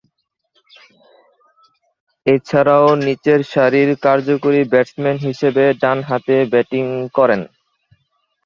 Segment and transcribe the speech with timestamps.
[2.25, 6.85] এছাড়াও, নিচের সারির কার্যকরী ব্যাটসম্যান হিসেবে ডানহাতে ব্যাটিং
[7.17, 7.41] করেন।